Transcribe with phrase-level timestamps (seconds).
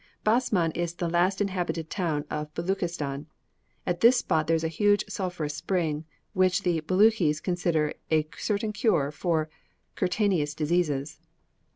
[0.25, 3.27] Basman is the last inhabited town of Beluchistan.
[3.85, 8.73] At this spot there is a hot sulphureous spring, which the Belutchis consider a certain
[8.73, 9.47] cure for
[9.95, 11.19] cutaneous diseases.